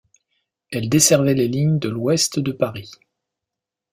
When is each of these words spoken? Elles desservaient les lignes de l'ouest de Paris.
Elles 0.71 0.89
desservaient 0.89 1.35
les 1.35 1.47
lignes 1.47 1.77
de 1.77 1.87
l'ouest 1.87 2.39
de 2.39 2.51
Paris. 2.51 2.89